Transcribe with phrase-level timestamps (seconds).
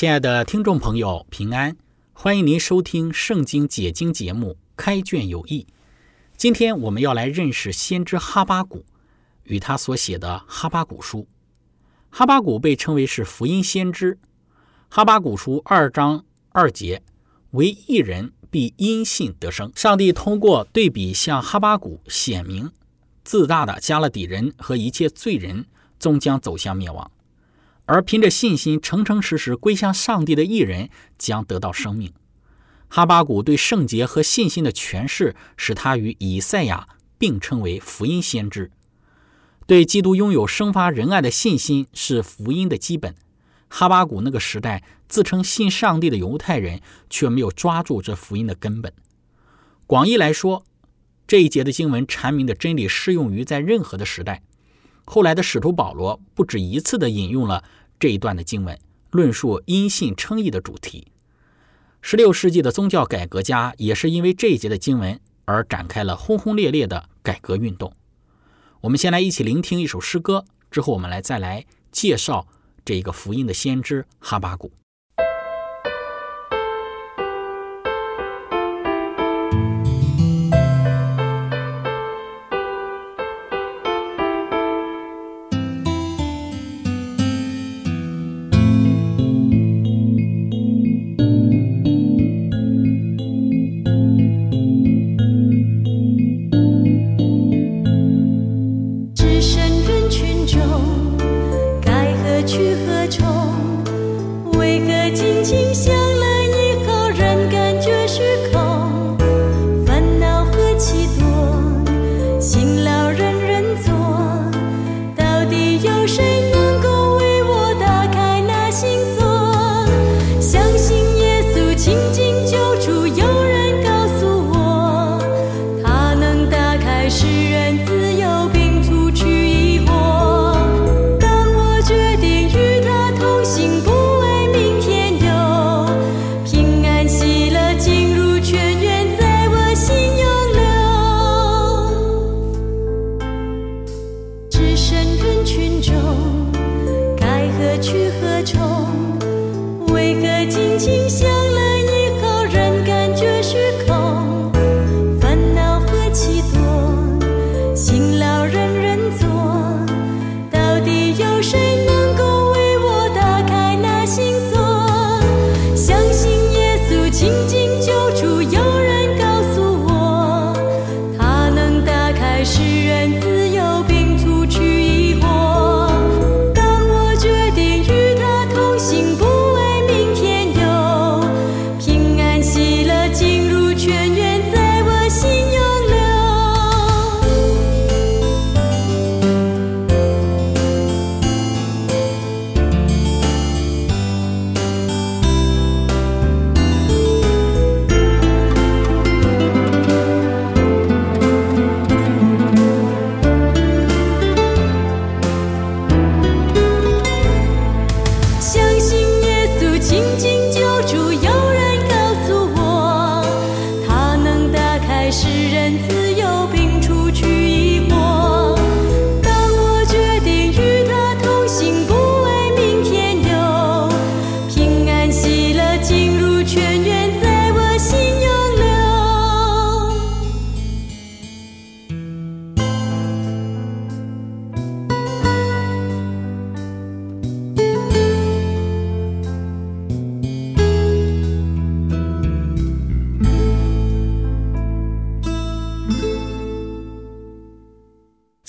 [0.00, 1.76] 亲爱的听众朋友，平安！
[2.14, 5.66] 欢迎您收听《圣经解经》节目《开卷有益》。
[6.38, 8.86] 今天我们要来认识先知哈巴谷
[9.42, 11.18] 与他所写的《哈巴谷书》。
[12.08, 14.14] 哈巴谷被称为是福音先知。
[14.88, 17.02] 《哈巴谷书》二章二节
[17.52, 22.70] ：“为一人必因信得生。”上帝通过对比向哈巴谷显明，
[23.22, 25.66] 自大的加勒底人和一切罪人
[25.98, 27.12] 终将走向灭亡。
[27.90, 32.12] 而凭着信心诚诚实实归向上帝的艺人将得到生命。
[32.86, 36.86] 哈巴谷对圣洁和信心的诠释，使他与以赛亚
[37.18, 38.70] 并称为福音先知。
[39.66, 43.16] 对基督拥有生发仁爱的信心是福音的基本。
[43.68, 48.92] 哈巴谷那个时代自称信上帝的犹太人，却没有抓住这福音的根本。
[49.88, 50.64] 广义来说，
[51.26, 54.44] 这一节的经文阐明的真理适用于在任何的时代。
[55.04, 57.64] 后来的使徒保罗不止一次地引用了。
[58.00, 58.76] 这一段的经文
[59.10, 61.06] 论述因信称义的主题。
[62.00, 67.94] 十六世纪的宗教改革家也是因为这一节的经文而展开了轰轰烈烈的改革运动。
[68.80, 72.48] 我们先来一起聆听一首诗歌，之后我们来再来介绍
[72.84, 74.72] 这一个福音的先知哈巴谷。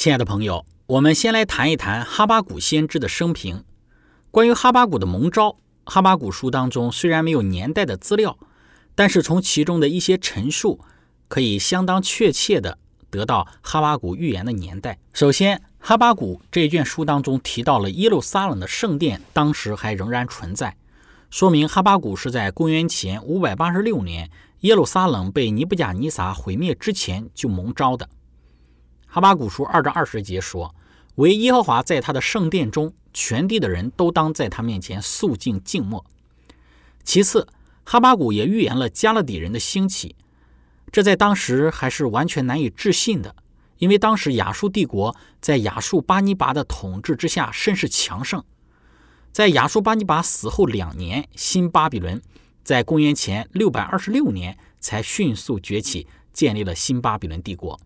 [0.01, 3.63] 亲爱的朋友，我们先来谈一谈哈巴谷先知的生平。
[4.31, 8.35] 关于哈巴谷的蒙召，哈巴谷书当中虽然没有年代的资料，
[8.95, 10.79] 但是从其中的一些陈述，
[11.27, 12.79] 可以相当确切的
[13.11, 14.97] 得到哈巴谷预言的年代。
[15.13, 20.75] 首先，哈巴谷这一卷书当中提到了耶路撒冷的圣殿当时还仍然存在，
[21.29, 24.31] 说明哈巴谷是在公元前五百八十六年
[24.61, 28.09] 耶路撒冷被尼布甲尼撒毁灭之前就蒙召的。
[29.13, 30.73] 哈巴谷书二章二十节说
[31.15, 36.05] ：“唯耶和华在他的圣殿中，全地的人都当在他面前肃静静默。”
[37.03, 37.45] 其次，
[37.83, 40.15] 哈巴谷也预言了加勒底人的兴起，
[40.93, 43.35] 这在当时还是完全难以置信的，
[43.79, 48.41] 因为当时亚述帝国在亚述巴尼拔的统治之下甚是强盛。
[49.33, 52.21] 在亚述巴尼拔死后两年，新巴比伦
[52.63, 57.77] 在公元前六百二十六年才迅速崛起，建立了新巴比伦帝国。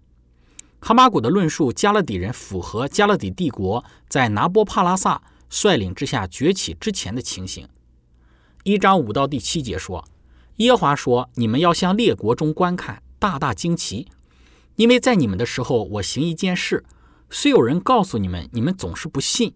[0.87, 7.67] 哈马谷的论述，加勒底人符合加勒底帝国在拿波帕拉萨率领之下崛起之前的情形。
[8.61, 10.07] 一章五到第七节说
[10.57, 14.07] ：“耶华说，你们要向列国中观看，大大惊奇，
[14.75, 16.85] 因为在你们的时候，我行一件事，
[17.31, 19.55] 虽有人告诉你们，你们总是不信。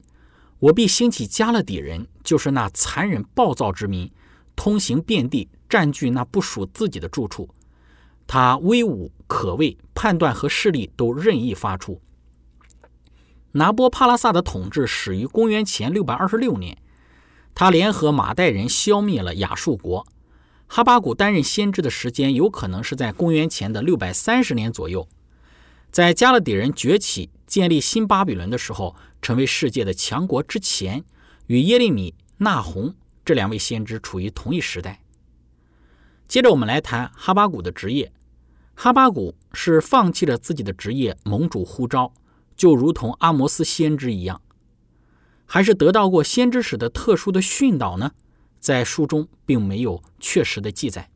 [0.58, 4.12] 我必兴起加勒底人，就是那残忍暴躁之民，
[4.56, 7.48] 通行遍地，占据那不属自己的住处。”
[8.32, 12.00] 他威武可畏，判断和势力都任意发出。
[13.54, 16.78] 拿波帕拉萨的统治始于公元前六百二十六年，
[17.56, 20.06] 他联合马代人消灭了亚述国。
[20.68, 25.10] 哈巴谷担任先知的时间有可能是在公元前的六百三十年左右。
[25.90, 31.04] 在加勒底人崛起、建立新巴比伦的时候，成为世界的强国之前，
[31.48, 32.94] 与耶利米、纳洪
[33.26, 35.02] 这两位先知处于同一时代。
[36.28, 38.12] 接着，我们来谈哈巴谷的职业。
[38.82, 42.14] 哈巴谷是放弃了自己的职业，盟主呼召，
[42.56, 44.42] 就如同阿摩斯先知一样，
[45.46, 48.14] 还是得到过先知使的特殊的训导呢？
[48.58, 51.10] 在书中并没有确实的记载。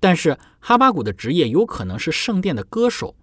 [0.00, 3.14] 但是哈巴谷的职业有可能是圣殿的歌手，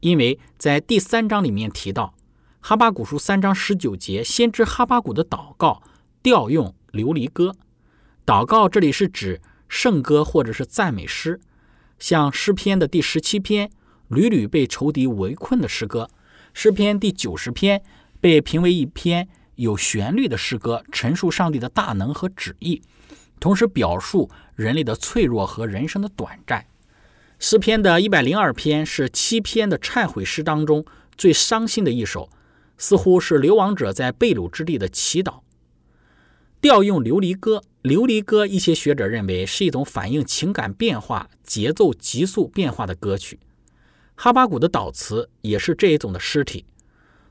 [0.00, 2.12] 因为在第三章里面提到，
[2.58, 5.80] 哈巴谷书三章十九节，先知哈巴谷的祷告
[6.20, 7.54] 调用琉璃歌。
[8.26, 11.40] 祷告这里是指圣歌或者是赞美诗。
[12.00, 13.70] 像诗篇的第十七篇，
[14.08, 16.06] 屡屡被仇敌围困的诗歌；
[16.54, 17.82] 诗篇第九十篇
[18.20, 22.80] 被评为一篇有旋律的诗歌，陈述上帝的大能和旨意，
[23.38, 26.64] 同时表述人类的脆弱和人生的短暂。
[27.38, 30.84] 诗篇的一百零二篇是七篇的忏悔诗当中
[31.16, 32.30] 最伤心的一首，
[32.78, 35.40] 似乎是流亡者在被掳之地的祈祷。
[36.60, 37.62] 调用琉璃歌。
[37.82, 43.40] 琉璃歌，一些学者认为是一种反映情感变化、节奏急速变化的歌曲。
[44.14, 46.66] 哈巴谷的祷词也是这一种的诗体。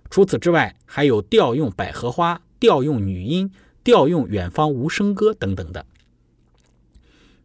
[0.09, 3.51] 除此之外，还有调用百合花、调用女音、
[3.83, 5.85] 调用远方无声歌等等的。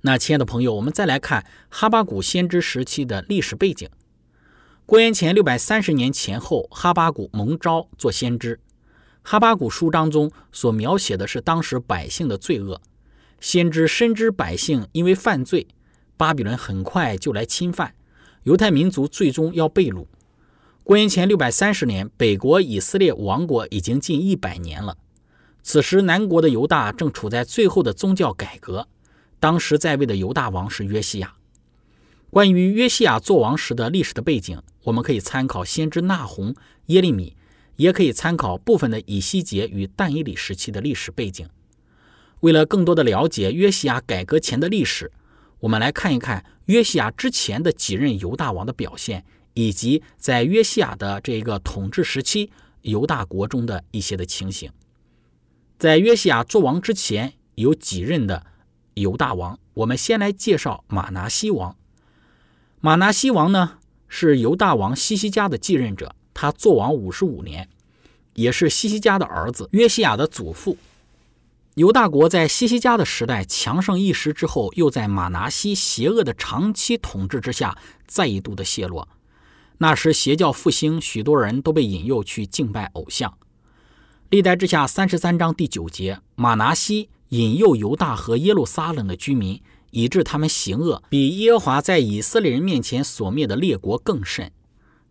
[0.01, 3.91] 那，亲爱的朋友，我们再来看哈巴谷先知时期的历史背景。
[4.87, 8.61] 公元前六百三十年前后，哈巴谷蒙召做先知。
[9.27, 12.81] 哈巴谷书当中所描写的是当时百姓的罪恶。
[13.41, 15.67] 先知深知百姓因为犯罪，
[16.17, 17.95] 巴比伦很快就来侵犯，
[18.43, 20.07] 犹太民族最终要被掳。
[20.83, 24.99] 公元前六百三十年，北国以色列王国已经近一百年了。
[25.63, 28.87] 此时，南国的犹大正处在最后的宗教改革。
[29.41, 31.35] 当时在位的犹大王是约西亚。
[32.31, 36.55] 关于约西亚做王时的历史的背景，我们可以参考先知纳洪、
[36.87, 37.37] 耶利米，
[37.77, 41.49] 也可以参考部分的以西结与但以理时期的历史背景。
[42.41, 45.11] 为了更多的了解约西亚改革前的历史，
[45.61, 52.51] 我们来看一看约西亚之前的几任犹大王的表现，以及在约西亚的这个统治时期
[52.83, 54.71] 犹大国中的一些的情形。
[55.79, 58.45] 在约西亚做王之前，有几任的
[58.95, 59.59] 犹大王。
[59.75, 61.77] 我们先来介绍马拿西王。
[62.81, 67.69] 马拿西王呢是犹大王西西家的继任者，他做王五十五年，
[68.35, 70.77] 也是西西家的儿子约西亚的祖父。
[71.77, 77.77] 犹大国在西西家的时代强盛一时之后，又在马拿西邪恶的长期统治之下
[78.07, 79.09] 再一度的陷落。
[79.79, 83.37] 那时邪教复兴，许多人都被引诱去敬拜偶像。
[84.31, 89.61] 历代之下三十三章第九节，马拿西引诱犹大和耶路撒冷的居民，
[89.91, 94.53] 以致他们行恶，比耶和华在以色列人面前所灭的列国更甚。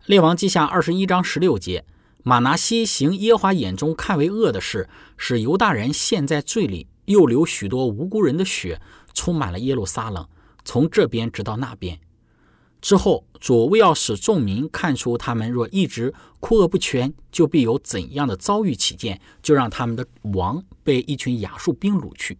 [0.06, 1.86] 列王记下二十一章十六节。
[2.22, 8.82] 马拿西行耶华眼中看为恶的事，使犹大人陷在罪里，又流许多无辜人的血，
[9.14, 10.28] 充满了耶路撒冷，
[10.62, 11.98] 从这边直到那边。
[12.82, 22.36] 之后，主为要使众民看出他们若一直哭恶不全，就必有怎样的遭遇起见，就让他们的王被一群亚述兵掳去，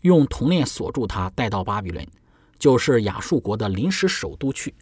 [0.00, 2.04] 用铜链锁住他，带到巴比伦，
[2.58, 4.74] 就是亚述国的临时首都去。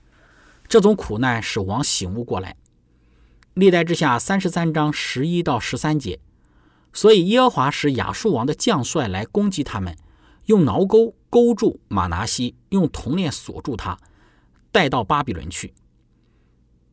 [0.69, 2.57] 这种苦难使王醒悟过来。
[3.55, 6.21] 历代之下三十三章十一到十三节，
[6.93, 9.97] 所以耶和华使亚述王的将帅来攻击他们，
[10.47, 13.99] 用挠钩勾住马拿西，用铜链锁住他。
[14.73, 15.73] 带到巴比伦去。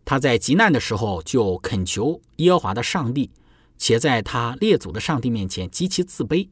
[0.06, 3.30] 他在极难的时候就恳求耶和华的上帝，
[3.78, 6.48] 且在他列祖的上帝面前极其自卑。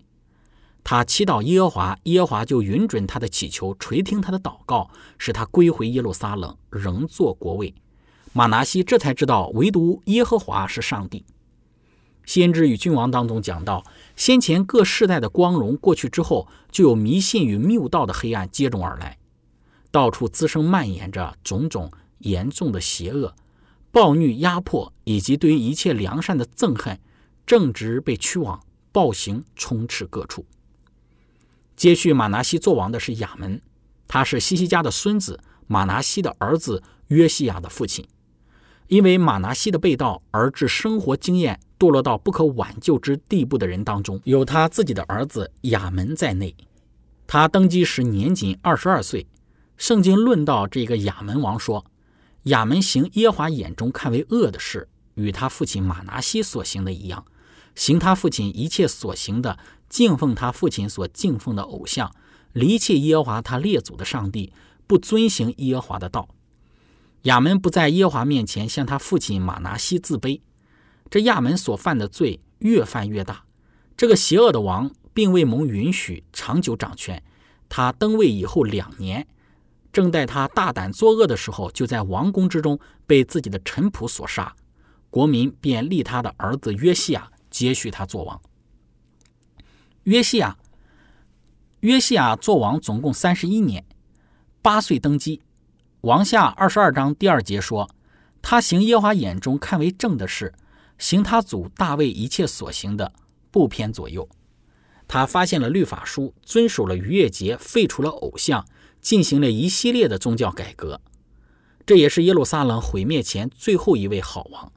[0.83, 7.73] 他祈祷耶和华，耶和华就允准他的祈求，垂听他的祷告，使他归回耶路撒冷，仍做国位。
[8.33, 11.23] 马拿西这才知道，唯独耶和华是上帝。
[12.25, 13.83] 先知与君王当中讲到，
[14.15, 19.17] 先前各世代的光荣过去之后，就有迷信与谬道的黑暗接踵而来。
[19.91, 23.35] 到处滋生蔓延着种种严重的邪恶、
[23.91, 26.99] 暴虐、压迫，以及对于一切良善的憎恨，
[27.45, 28.61] 正直被驱往，
[28.91, 30.45] 暴行充斥各处。
[31.75, 33.61] 接续马拿西做王的是亚门，
[34.07, 38.07] 他是西西家的孙子，马拿西的儿子约西亚的父亲。
[38.87, 46.53] 因为马拿西的被盗而致生活经验堕落到不可挽救之地步的人当中，有他自己的儿子亚门在内。
[47.25, 49.25] 他登基时年仅二十二岁。
[49.77, 51.85] 圣经论到这个亚门王说
[52.51, 57.25] ：“亚门行耶华眼中看为恶的事，与他父亲马拿西所行的一样，
[57.75, 59.57] 行他父亲一切所行的，
[59.89, 62.13] 敬奉他父亲所敬奉的偶像，
[62.53, 64.53] 离弃耶和华他列祖的上帝，
[64.85, 66.27] 不遵行耶和华的道。
[67.23, 70.41] 亚门不在耶和华面前向他父亲马拿西自卑。
[71.09, 73.43] 这亚门所犯的罪越犯越大。
[73.95, 77.21] 这个邪恶的王并未蒙允许长久掌权，
[77.69, 79.27] 他登位以后两年。”
[79.93, 84.55] 正待他大胆作恶的时候，就在王宫之中被自己的臣仆所杀，
[85.09, 88.41] 国民便立他的儿子约西亚接续他做王。
[90.05, 90.57] 约西亚，
[91.81, 93.85] 约西亚做王总共三十一年，
[94.63, 95.41] 八岁登基。
[96.01, 97.87] 王下二十二章第二节说，
[98.41, 100.55] 他行耶和华眼中看为正的事，
[100.97, 103.13] 行他祖大卫一切所行的，
[103.51, 104.27] 不偏左右。
[105.07, 108.65] 他发现了律法书，遵守了逾越节，废除了偶像。
[109.01, 111.01] 进行了一系列的宗教改革，
[111.87, 114.71] 这也是耶路撒冷毁灭前最后一位好王。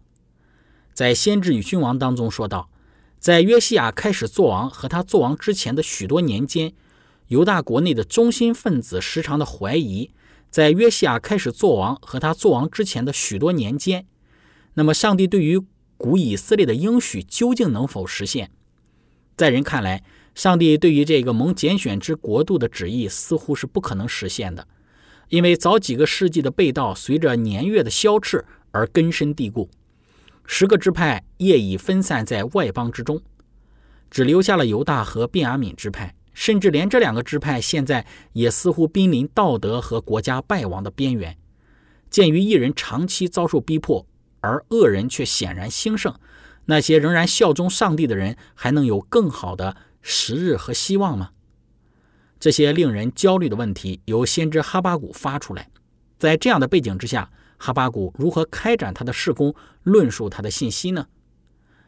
[0.94, 2.70] 在先知与君王当中说道，
[3.18, 6.72] 在约西亚开始做王和他做王之前的许多年间，
[7.26, 10.12] 犹大国内的中心分子时常的怀疑，
[10.50, 14.06] 在约西亚开始做王和他做王之前的许多年间，
[14.74, 15.60] 那么上帝对于
[15.96, 18.50] 古以色列的应许究竟能否实现？
[19.36, 20.02] 在人看来。
[20.34, 24.66] 上帝对于这个蒙拣选之国度的旨意似乎是不可能实现的，
[25.28, 29.70] 因为早几个世纪的被盗随着年月的消逝而根深蒂固，
[30.46, 33.20] 十个支派业已分散在外邦之中，
[34.10, 41.36] 只留下了犹大和便雅悯支派，甚至连这两个支派现在也似乎濒临道德和国家败亡的边缘。
[42.10, 44.06] 鉴于一人长期遭受逼迫，
[44.40, 46.14] 而恶人却显然兴盛，
[46.66, 49.76] 那些仍然效忠上帝的人还能有更好的？
[50.02, 51.30] 时日和希望吗？
[52.38, 55.70] 这些令人焦虑的问题由先知哈巴谷发出来。
[56.18, 57.30] 在这样的背景之下，
[57.64, 59.54] 哈巴古如何开展他的事工，
[59.85, 61.06] 论述他的信息呢？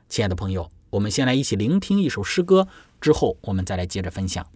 [0.08, 2.66] 亲爱的朋友，我们先来一起聆听一首诗歌，
[2.98, 4.55] 之后我们再来接着分享。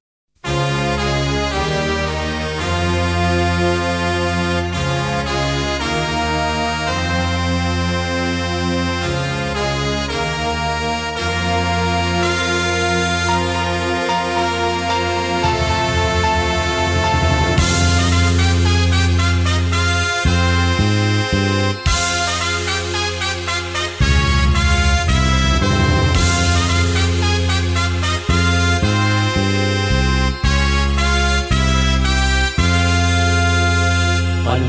[34.50, 34.66] 暗夜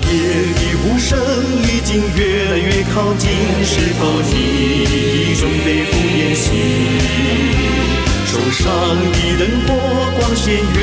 [0.53, 1.17] 的呼声
[1.63, 3.31] 已经越来越靠近，
[3.65, 4.29] 是否你
[4.83, 6.45] 已准备赴宴席？
[8.27, 8.69] 手上
[9.11, 9.69] 的灯火
[10.19, 10.77] 光线越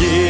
[0.00, 0.27] 夜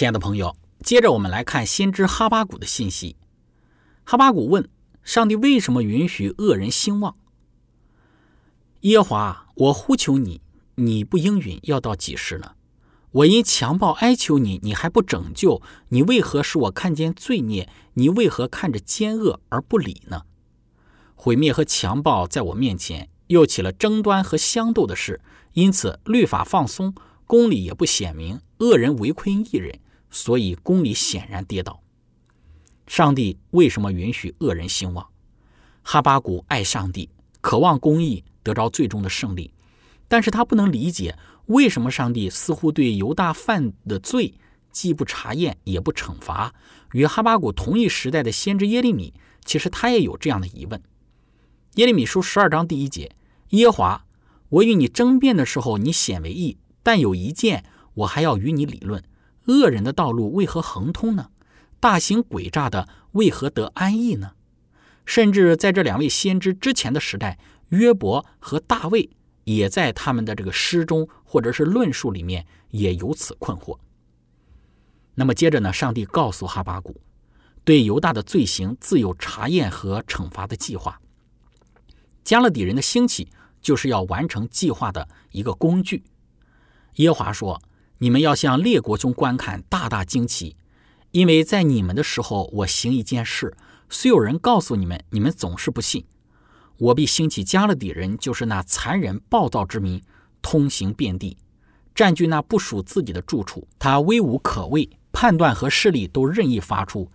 [0.00, 3.16] 亲爱的朋友，接着我们来看先知哈巴谷的信息。
[4.02, 4.66] 哈巴谷问
[5.02, 7.18] 上帝为什么允许恶人兴旺？
[8.80, 10.40] 耶和华，我呼求你，
[10.76, 12.52] 你不应允，要到几时呢？
[13.10, 17.68] 我因强暴哀求你，你还不拯救，你为何使我看见罪孽？
[17.92, 20.22] 你为何看着奸恶而不理呢？
[21.14, 25.20] 毁灭和强暴在我面前，又起了争端和相斗的事，
[25.52, 26.94] 因此律法放松，
[27.26, 29.78] 公理也不显明，恶人围困一人，
[30.10, 31.82] 所以公理显然跌倒。
[32.86, 35.06] 上帝为什么允许恶人兴旺？
[35.82, 37.08] 哈巴谷爱上帝，
[37.40, 39.52] 渴望公义得着最终的胜利，
[40.08, 44.34] 但是他不能理解为什么上帝似乎对犹大犯的罪
[44.72, 46.52] 既不查验也不惩罚。
[46.92, 50.82] 与哈巴谷同一时代的先知耶利米，其实他也有这样的疑问。
[51.76, 53.12] 耶利米书十二章第一节：
[53.50, 54.04] 耶华，
[54.48, 59.02] 我与你争辩的时候，你显为义；但有一件，我还要与你理论：
[59.50, 61.30] 恶人的道路为何横通呢？
[61.80, 64.32] 大行诡诈的为何得安逸呢？
[65.04, 67.38] 甚至在这两位先知之前的时代，
[67.70, 69.10] 约伯和大卫
[69.44, 73.78] 也在他们的这个诗中或者是论述里面也有此困惑。
[75.16, 77.00] 那么接着呢，上帝告诉哈巴谷，
[77.64, 81.00] 对犹大的罪行自有查验和惩罚的计划。
[82.22, 83.28] 加勒底人的兴起
[83.60, 86.04] 就是要完成计划的一个工具。
[86.96, 87.60] 耶华说
[88.02, 90.56] ：“你们要向列国中观看，大大惊奇，
[91.10, 93.54] 因为在你们的时候，我行一件事，
[93.90, 96.06] 虽有人告诉你们，你们总是不信。
[96.78, 100.02] 我必兴起加勒底人，就是那残忍暴躁之民，
[100.40, 101.36] 通行遍地，
[101.94, 103.68] 占据那不属自己的住处。
[103.78, 107.10] 他威武可畏，判断和势力都任意发出。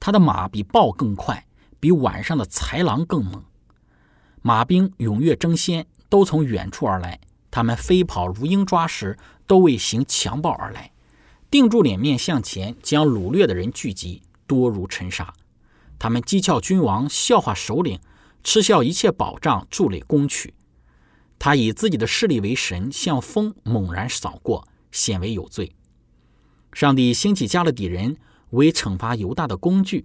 [0.00, 1.46] 他的马比豹更快，
[1.78, 3.44] 比晚上的豺狼更猛。
[4.40, 7.20] 马兵踊跃争先，都从远处而来。
[7.50, 10.92] 他们飞跑如鹰抓食，都为行强暴而来。
[11.50, 15.34] 定住脸面向前，将掳掠的人聚集，多如尘沙。
[15.98, 17.98] 他们讥诮君王，笑话首领，
[18.44, 20.54] 嗤笑一切保障，筑垒攻取。
[21.38, 25.74] 他以自己的势力为神，像风猛然扫过，显为有罪。
[26.72, 28.16] 上帝兴起加勒底人
[28.50, 30.04] 为惩罚犹大的工具，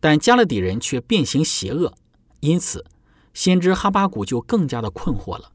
[0.00, 1.92] 但加勒底人却变形邪恶，
[2.40, 2.86] 因此
[3.34, 5.52] 先知哈巴谷就更加的困惑了。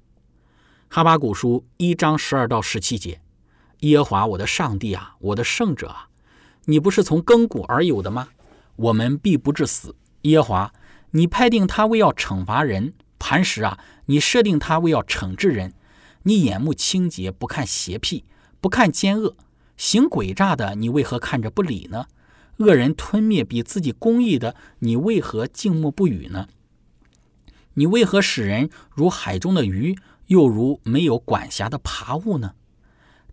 [0.95, 3.19] 哈巴谷书一章十二到十七节：
[3.81, 6.07] 耶和华我的上帝啊，我的圣者啊，
[6.67, 8.29] 你不是从亘古而有的吗？
[8.77, 9.93] 我们必不至死。
[10.21, 10.73] 耶和华，
[11.11, 15.73] 你派定他为要惩罚人；磐石啊，你设定他为要惩治人。
[16.23, 18.23] 你眼目清洁，不看邪僻，
[18.61, 19.35] 不看奸恶，
[19.75, 22.05] 行诡诈的，你为何看着不理呢？
[22.59, 26.47] 恶人吞灭比自己公义的，你为何静默不语呢？
[27.73, 32.53] 你为何使人如海中的鱼，又如没有管辖的爬物呢？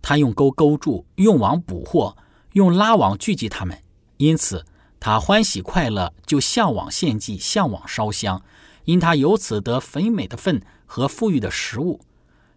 [0.01, 2.17] 他用钩勾住，用网捕获，
[2.53, 3.81] 用拉网聚集他们，
[4.17, 4.65] 因此
[4.99, 8.43] 他欢喜快乐，就向往献祭，向往烧香，
[8.85, 12.01] 因他由此得肥美的粪和富裕的食物。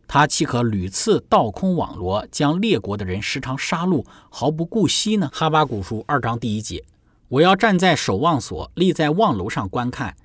[0.07, 5.29] 他岂可屡次倒空网罗，将列国的人时常杀戮，毫不顾惜呢？
[5.33, 6.83] 哈巴古书二章第一节：
[7.27, 10.15] 我要站在守望所，立在望楼上观看，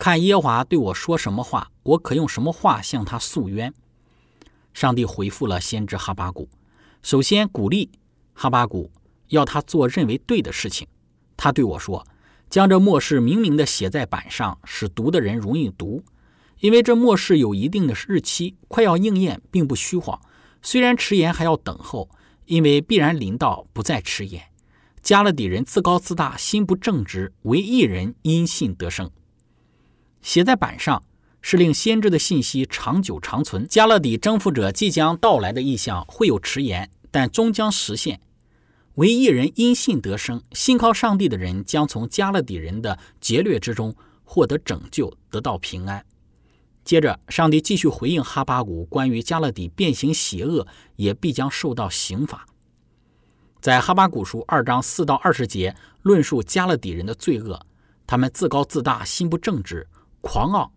[0.00, 3.74] 看耶华对我说什么话，我可用什么话向他诉冤。
[4.72, 6.48] 上帝回复了先知哈巴谷，
[7.02, 7.90] 首先鼓励
[8.32, 8.90] 哈巴谷，
[9.28, 10.88] 要他做认为对的事情。
[11.36, 12.06] 他对我说
[12.48, 16.02] ：“将这末世明明的写在板上，使读的人容易读。”
[16.60, 20.18] 因为这末世有一定的日期，快要应验，并不虚晃。
[20.62, 22.08] 虽然迟延，还要等候，
[22.46, 24.42] 因为必然临到，不再迟延。
[25.02, 29.10] 加勒底人自高自大，心不正直，唯一人因信得胜。
[30.22, 31.02] 写在板上，
[31.40, 33.66] 是令先知的信息长久长存。
[33.66, 38.20] 加勒底征服者即将到来的意象会有迟延，但终将实现。
[38.96, 46.04] 唯一人因信得生，信靠上帝的人将从加勒底人的劫掠之中获得拯救，得到平安。
[46.84, 52.46] 接着，上帝继续回应哈巴谷关于加勒底变形邪恶，也必将受到刑罚。
[53.60, 57.60] 在哈巴谷书二章四到二十节，论述加勒底人的罪恶：
[58.06, 59.86] 他们自高自大，心不正直，
[60.20, 60.72] 狂傲，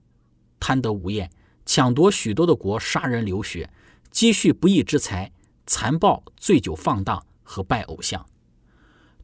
[0.60, 1.32] 贪得无厌，
[1.65, 3.69] 抢夺许多的国，杀人流血，
[4.10, 5.32] 积蓄不义之财，
[5.65, 8.25] 残暴，醉酒放荡和拜偶像。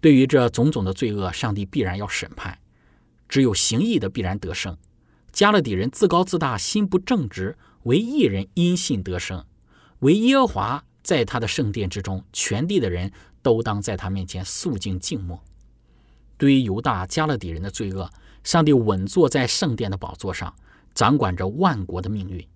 [0.02, 2.60] 对于这种种的罪恶，上帝必然要审判。
[3.28, 4.78] 只有行义的必然得胜。
[5.32, 9.46] 加勒底人自高自大，心不正直，唯一人因信得生，
[10.00, 13.12] 唯耶和华在他的圣殿之中，全地的人。
[13.42, 15.42] 都当在他面前肃静静默。
[16.38, 18.10] 对于犹大加勒底人的罪恶，
[18.44, 20.54] 上帝稳坐在圣殿的宝座上，
[20.94, 22.48] 掌管着万国的命运。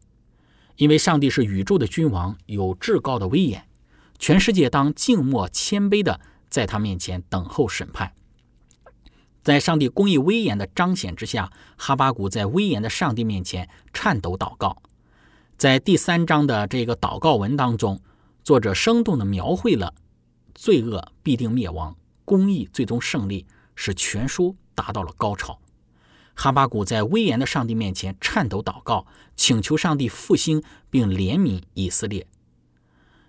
[0.78, 3.68] 因为上帝是宇宙的君王，有至高的威严，
[4.18, 6.20] 全世界当静默谦卑的
[6.50, 8.14] 在他面前等候审判。
[9.44, 14.82] 在上帝公义威严的彰显之下，哈巴谷在威严的上帝面前颤抖祷告。
[15.58, 18.02] 在第三章的这个祷告文当中，
[18.44, 19.94] 作者生动地描绘了。
[20.56, 25.60] 罪恶必定灭亡，公义最终胜利，使全书达到了高潮。
[26.36, 32.26] 哈巴谷在威严的上帝面前颤抖祷告，请求上帝复兴并怜悯以色列。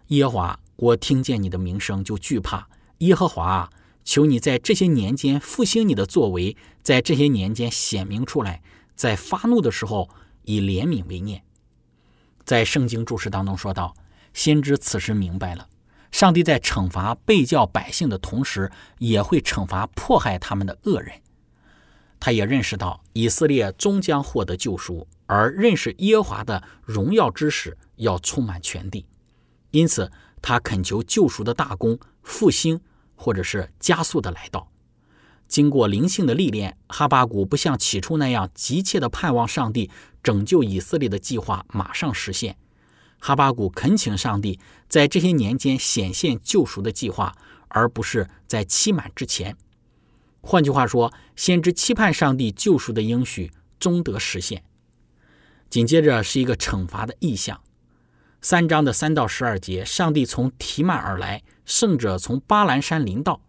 [0.08, 2.68] 耶和华，我听见你的名声就惧怕。
[2.98, 3.70] 耶和华啊，
[4.04, 8.62] 求你在这些年间复兴你的作为，在这些年间显明出来，
[8.94, 10.08] 在发怒的时候
[10.44, 11.42] 以怜悯为念。
[12.44, 13.94] 在圣经注释当中说道
[14.32, 15.68] ：“先知此时明白了。”
[16.12, 21.20] 上帝在惩罚被教百姓的同时，也会惩罚迫害他们的恶人。
[22.24, 29.04] 他也认识到以色列终将获得救赎，而认识耶和华的荣耀之时要充满全地。
[29.72, 30.10] 因此，
[30.40, 32.80] 他恳求救赎的大功复兴，
[33.14, 34.66] 或者是加速的来到。
[35.48, 39.90] 经过灵性的历练，哈巴谷不像起初那样急切的盼望上帝
[40.22, 42.56] 拯救以色列的计划马上实现。
[43.18, 44.58] 哈巴谷恳请上帝
[44.88, 47.36] 在这些年间显现救赎的计划，
[47.68, 49.54] 而不是在期满之前。
[50.46, 54.62] 换句话说，先知期盼上帝救赎的应许终得实现。
[55.70, 57.62] 紧接着是一个惩罚的意象。
[58.42, 63.40] 三章的三到十二节，上帝从提曼而来，圣者从巴兰山临到，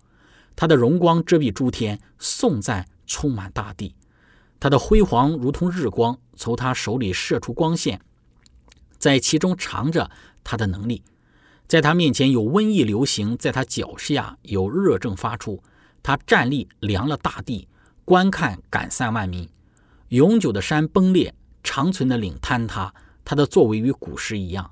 [0.55, 3.93] 他的荣光遮蔽诸天，颂赞充满大地，
[4.58, 7.99] 他的辉煌如同日光，从他手里射出光线。
[8.97, 10.10] 在其中藏着
[10.45, 11.03] 他的能力，
[11.67, 15.62] 在他面前有瘟疫流行，在他脚下有热症发出。
[16.06, 17.68] 他站立量了大地，
[18.06, 19.50] 观看赶散万民。
[20.10, 22.94] 永久的山崩裂，长存的岭坍塌。
[23.24, 24.70] 他的作为与古时一样。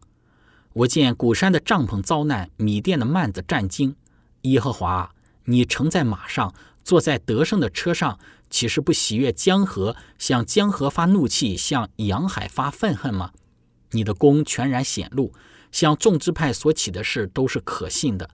[0.74, 3.96] 我见古山的帐篷遭难，米店的幔子战惊。
[4.41, 5.12] 耶和华，
[5.46, 8.19] 你乘在马上，坐在得胜的车上，
[8.52, 13.32] 岂是不喜悦江河，向江河发怒气，向洋海发愤恨吗？
[13.89, 15.34] 你的功全然显露，
[15.72, 18.30] 向众支派所起的事都是可信的。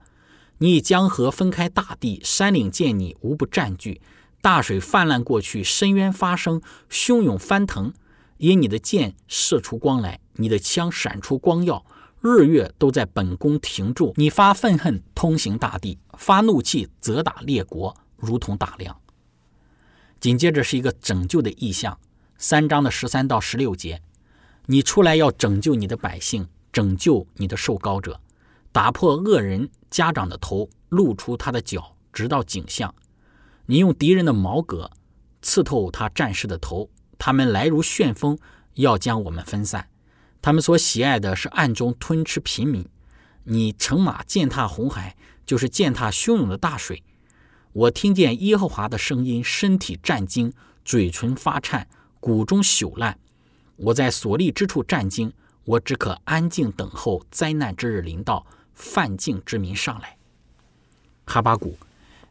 [0.62, 4.02] 你以江河分开大地，山岭见你无不占据。
[4.42, 7.94] 大水泛滥过去，深渊发生，汹涌翻腾。
[8.36, 11.86] 因你的箭射出光来，你的枪闪出光耀，
[12.20, 14.12] 日月都在本宫停住。
[14.16, 19.00] 你发愤恨，通行大地；发怒气，责打列国，如同打量。
[20.20, 21.98] 紧接着是一个拯救的意象，
[22.36, 24.02] 三章的十三到十六节。
[24.66, 28.20] 你出来要拯救你的百姓，拯救你的受膏者，
[28.70, 32.94] 打破恶人家长的头，露出他的脚，直到颈项。
[33.66, 34.90] 你用敌人的矛戈
[35.42, 36.88] 刺透他战士的头。
[37.18, 38.38] 他们来如旋风，
[38.74, 39.88] 要将我们分散。
[40.40, 42.88] 他们所喜爱的是暗中吞吃平民。
[43.44, 47.02] 你乘马践踏红海，就是践踏汹涌的大水。
[47.72, 50.52] 我听见耶和华的声音，身体战惊，
[50.84, 51.86] 嘴唇发颤，
[52.20, 53.18] 骨中朽烂。
[53.76, 55.32] 我在所立之处战惊，
[55.64, 58.46] 我只可安静等候灾难之日临到，
[58.80, 60.16] 犯境之民上来。
[61.26, 61.78] 哈巴谷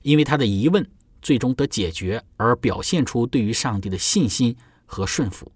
[0.01, 0.85] 因为他的疑问
[1.21, 5.49] 最终得解决，而表现出对于上帝的信心和顺服。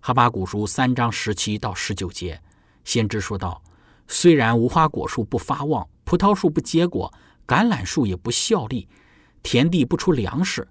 [0.00, 2.40] 哈巴谷书三章十七到十九节，
[2.84, 3.62] 先知说道
[4.08, 7.12] ：“虽然无花果树不发旺，葡萄树不结果，
[7.46, 8.88] 橄榄树也不效力，
[9.42, 10.66] 田地不出粮食，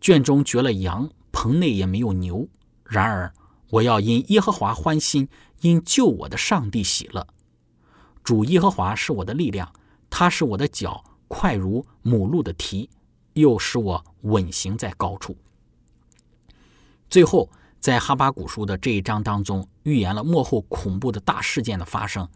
[0.00, 2.46] 圈中绝了羊，棚内也没有牛，
[2.84, 3.32] 然而。”
[3.70, 5.28] 我要因耶和华欢心，
[5.60, 7.24] 因救我的上帝喜乐。
[8.22, 9.72] 主耶和华是我的力量，
[10.08, 12.88] 他使我的脚快如母鹿的蹄，
[13.34, 15.36] 又使我稳行在高处。
[17.08, 22.28] 最后，在哈巴古书的这一章当中，预言了幕后恐怖的大事件的发生，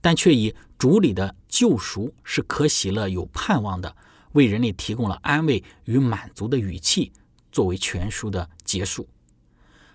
[0.00, 3.94] 但却以主里的救赎是可喜乐、有盼望的，
[4.32, 7.12] 为人类提供了安慰与满足的语气，
[7.50, 9.06] 作为全书的结束。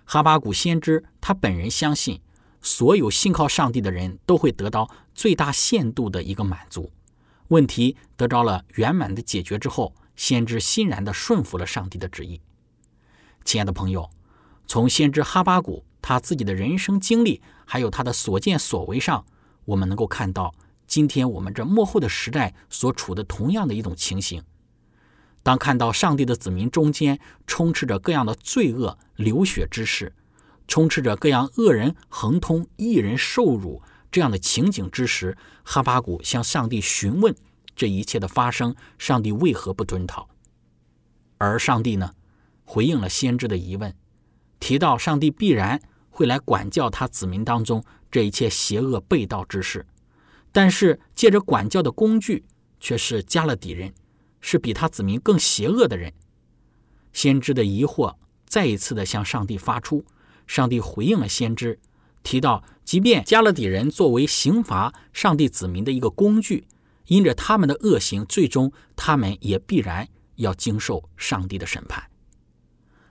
[0.04, 2.20] 哈巴古先知他本人相信，
[2.62, 6.90] 所有信靠上帝的人都会得到最大限度的一个满足。
[7.48, 12.40] 问题得着了圆满的解决之后，先知欣然地顺服了上帝的旨意。
[13.44, 14.08] 亲爱的朋友。
[14.64, 19.26] 从先知哈巴谷他自己的人生经历，还有他的所见所为上，
[19.66, 20.54] 我们能够看到
[20.86, 24.42] 今天我们这幕后的时代所处的同样的一种情形。
[25.42, 30.14] 当看到上帝的子民中间充斥着各样的罪恶、流血之事，
[30.72, 37.36] 充斥着各样恶人横通、一人受辱这样的情景之时，哈巴谷向上帝询问
[37.76, 40.30] 这一切的发生，上帝为何不遵讨？
[41.36, 42.12] 而上帝呢，
[42.64, 43.94] 回应了先知的疑问。
[44.60, 49.84] 提到上帝必然会来管教他子民当中这一切邪恶背道之事，
[50.52, 52.46] 但是借着管教的工具
[52.80, 53.92] 却是加勒底人，
[54.40, 56.14] 是比他子民更邪恶的人。
[57.12, 58.14] 先知的疑惑
[58.46, 60.06] 再一次的向上帝发出，
[60.46, 61.78] 上帝回应了先知，
[62.22, 66.66] 提到即便加勒底人作为刑罚上帝子民的一个工具，
[67.06, 72.02] 因着他们的恶行，最终他们也必然要经受上帝的审判。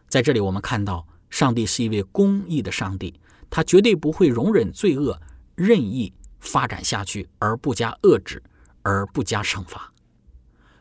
[0.08, 1.08] 在这里，我们看到。
[1.32, 3.18] 上帝是一位公义的上帝，
[3.50, 5.18] 他绝对不会容忍罪恶
[5.56, 8.44] 任意发展下去而不加遏制，
[8.82, 9.94] 而不加惩罚。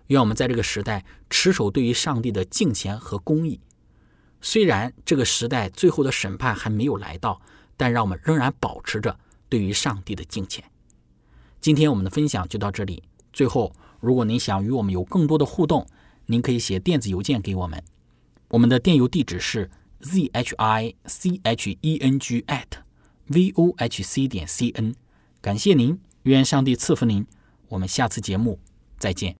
[0.08, 3.60] 愿我们在这个时代持守对于上帝的敬虔和公义。
[4.40, 7.40] 虽然这个时代最后的审判还没有来到，
[7.76, 10.64] 但让我们仍然保持着对于上帝的敬虔。
[11.60, 13.02] 今天我们的分享就到这里。
[13.32, 15.86] 最后，如果您想与我们有更多的互动，
[16.26, 17.82] 您可以写电子邮件给我们，
[18.48, 19.70] 我们的电邮地址是。
[20.02, 22.64] z h i c h e n g at
[23.26, 24.94] v o h c 点 c n，
[25.42, 27.26] 感谢您，愿上帝赐福您，
[27.68, 28.58] 我们下次节目
[28.98, 29.39] 再见。